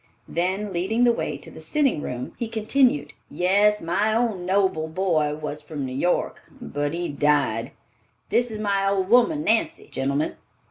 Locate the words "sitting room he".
1.61-2.47